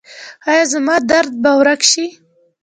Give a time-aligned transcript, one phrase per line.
[0.49, 2.05] ایا زما درد به ورک شي؟